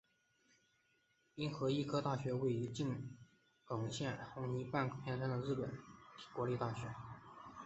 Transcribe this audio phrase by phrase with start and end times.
[1.35, 3.15] 滨松医科大学位于静
[3.63, 5.71] 冈县滨松市半田山的日本
[6.33, 6.87] 国立大学。